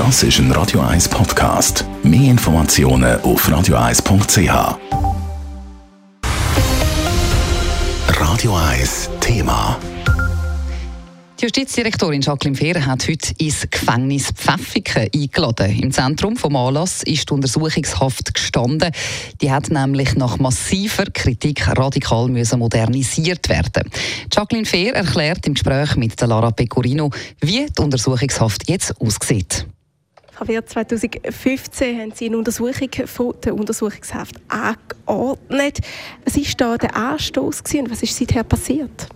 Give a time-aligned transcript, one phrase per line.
[0.00, 1.84] Das ist ein Radio 1 Podcast.
[2.02, 4.78] Mehr Informationen auf radio1.ch.
[8.08, 9.78] Radio 1 Thema.
[11.38, 15.78] Die Justizdirektorin Jacqueline Fehr hat heute ins Gefängnis Pfäffiken eingeladen.
[15.78, 18.92] Im Zentrum vom Anlass ist die Untersuchungshaft gestanden.
[19.42, 23.90] Die hat nämlich nach massiver Kritik radikal modernisiert werden.
[24.32, 27.10] Jacqueline Fehr erklärt im Gespräch mit Lara Pecorino,
[27.42, 29.66] wie die Untersuchungshaft jetzt aussieht.
[30.40, 35.80] Javier, 2015 haben Sie eine Untersuchung von der Untersuchungshaft angeordnet.
[36.24, 39.06] Was war da der Anstoß und was ist seither passiert?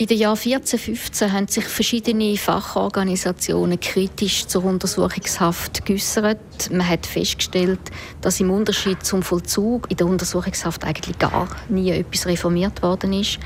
[0.00, 6.70] In den Jahren 14, 15 haben sich verschiedene Fachorganisationen kritisch zur Untersuchungshaft geäußert.
[6.70, 7.80] Man hat festgestellt,
[8.22, 13.40] dass im Unterschied zum Vollzug in der Untersuchungshaft eigentlich gar nie etwas reformiert worden ist.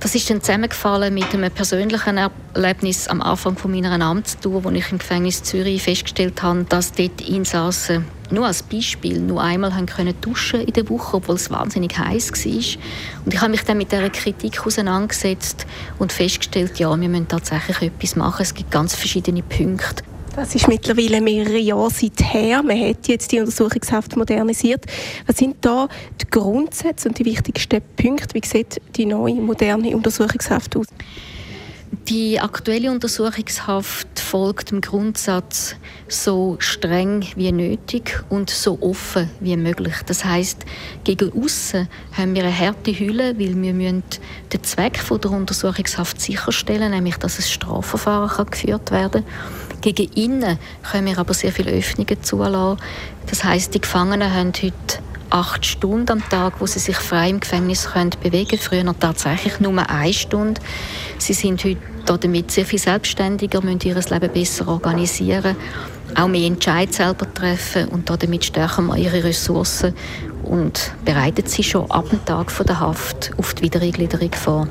[0.00, 2.16] Das ist dann zusammengefallen mit einem persönlichen
[2.54, 8.06] Erlebnis am Anfang meiner Amtstour, wo ich im Gefängnis Zürich festgestellt habe, dass dort Insassen
[8.30, 12.32] nur als Beispiel nur einmal haben können duschen in der Woche, obwohl es wahnsinnig heiß
[12.32, 13.24] war.
[13.24, 15.66] Und ich habe mich dann mit dieser Kritik auseinandergesetzt
[15.98, 18.42] und festgestellt, ja, wir müssen tatsächlich etwas machen.
[18.42, 20.04] Es gibt ganz verschiedene Punkte.
[20.36, 22.62] Das ist mittlerweile mehrere Jahre seither.
[22.62, 24.86] Man hat jetzt die Untersuchungshaft modernisiert.
[25.26, 25.88] Was sind da
[26.20, 28.34] die Grundsätze und die wichtigsten Punkte?
[28.34, 30.86] Wie sieht die neue, moderne Untersuchungshaft aus?
[32.08, 35.74] Die aktuelle Untersuchungshaft folgt dem Grundsatz
[36.06, 39.94] so streng wie nötig und so offen wie möglich.
[40.06, 40.64] Das heißt,
[41.02, 44.04] gegen außen haben wir eine harte Hülle, weil wir müssen
[44.52, 49.24] den Zweck der Untersuchungshaft sicherstellen, nämlich dass ein Strafverfahren kann geführt werden.
[49.80, 52.80] Gegen innen können wir aber sehr viele Öffnungen zulassen.
[53.26, 57.40] Das heißt, die Gefangenen haben heute acht Stunden am Tag, wo sie sich frei im
[57.40, 58.60] Gefängnis können bewegen können.
[58.60, 60.60] Früher tatsächlich nur eine Stunde.
[61.20, 61.76] Sie sind heute
[62.18, 65.54] damit sehr viel selbstständiger, müssen ihr Leben besser organisieren,
[66.14, 69.94] auch mehr Entscheid selber treffen und damit stärken wir ihre Ressourcen
[70.42, 74.68] und bereiten sie schon ab dem Tag der Haft auf die Wiedereingliederung vor.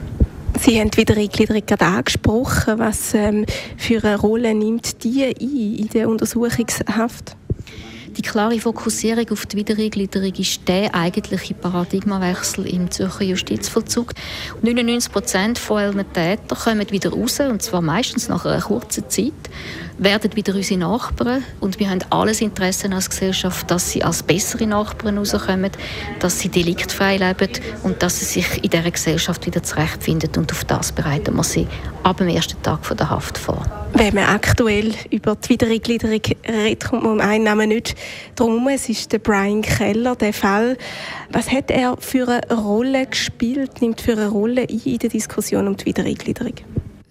[0.60, 2.80] Sie haben die Wiedereingliederung gerade angesprochen.
[2.80, 3.46] Was ähm,
[3.78, 7.36] für eine Rolle nimmt die ein in der Untersuchungshaft?
[8.20, 14.12] Die klare Fokussierung auf die Wiedereingliederung ist der eigentliche Paradigmawechsel im Zürcher Justizvollzug.
[14.62, 19.32] 99 Prozent von Tätern kommen wieder raus, und zwar meistens nach einer kurzen Zeit
[20.00, 24.68] werden wieder unsere Nachbarn und wir haben alles Interesse als Gesellschaft, dass sie als bessere
[24.68, 25.72] Nachbarn rauskommen,
[26.20, 27.52] dass sie deliktfrei leben
[27.84, 31.68] und dass sie sich in dieser Gesellschaft wieder zurechtfinden und auf das bereiten wir sie
[32.04, 33.66] ab dem ersten Tag der Haft vor.
[33.94, 37.96] Wenn man aktuell über die Wiedereingliederung redet, kommt man um einen Namen nicht
[38.36, 40.78] drum Es ist der Brian Keller, der Fall.
[41.32, 45.68] Was hat er für eine Rolle gespielt, nimmt für eine Rolle ein in der Diskussion
[45.68, 46.54] um die Wiedereingliederung?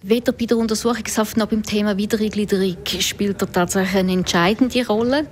[0.01, 5.27] Weder bei der Untersuchungshaft noch beim Thema Wiedereingliederung spielt er tatsächlich eine entscheidende Rolle.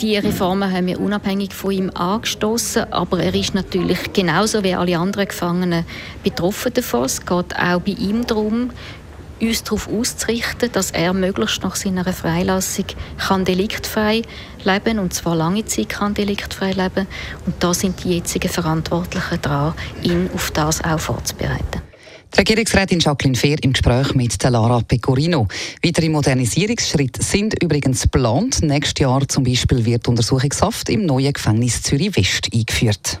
[0.00, 4.98] Die Reformen haben wir unabhängig von ihm angestoßen, aber er ist natürlich genauso wie alle
[4.98, 5.84] anderen Gefangenen
[6.24, 7.04] betroffen davon.
[7.04, 8.70] Es geht auch bei ihm darum,
[9.48, 12.86] uns darauf auszurichten, dass er möglichst nach seiner Freilassung
[13.18, 14.22] kann deliktfrei
[14.64, 17.06] leben und zwar lange Zeit kann deliktfrei leben
[17.46, 21.82] und da sind die jetzigen Verantwortlichen dran, ihn auf das auch vorzubereiten.
[22.34, 25.46] Die Regierungsrätin Jacqueline Fehr im Gespräch mit Lara Pecorino.
[25.84, 28.60] Weitere Modernisierungsschritte sind übrigens geplant.
[28.62, 33.20] Nächstes Jahr zum Beispiel wird Untersuchungshaft im neuen Gefängnis Zürich West eingeführt.